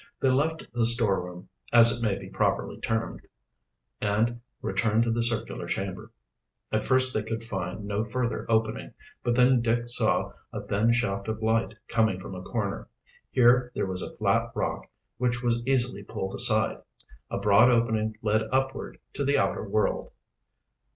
[0.19, 3.21] They left the storeroom, as it may properly be termed,
[4.01, 6.11] and returned to the circular chamber.
[6.71, 8.93] At first they could find no further opening,
[9.23, 12.89] but then Dick saw a thin shaft of light coming from a corner.
[13.29, 16.77] Here there was a flat rock which was easily pulled aside.
[17.29, 20.13] A broad opening led upward to the outer world.